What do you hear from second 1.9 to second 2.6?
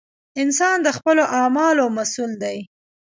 مسؤول دی!